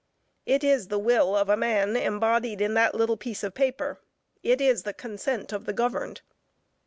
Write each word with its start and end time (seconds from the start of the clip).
It 0.47 0.63
is 0.63 0.87
the 0.87 0.97
will 0.97 1.35
of 1.37 1.47
a 1.47 1.55
man 1.55 1.95
embodied 1.95 2.59
in 2.59 2.73
that 2.73 2.95
little 2.95 3.17
piece 3.17 3.43
of 3.43 3.53
paper; 3.53 3.99
it 4.41 4.59
is 4.59 4.81
the 4.81 4.93
consent 4.95 5.53
of 5.53 5.65
the 5.65 5.73
governed. 5.73 6.21